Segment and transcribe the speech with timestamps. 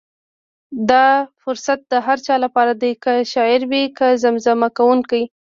[0.89, 1.07] دا
[1.41, 5.23] فرصت د هر چا لپاره دی، که شاعر وي که زمزمه کوونکی.